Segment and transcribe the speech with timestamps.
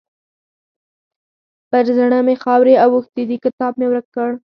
[1.71, 4.31] پر زړه مې خاورې اوښتې دي؛ کتاب مې ورک کړ.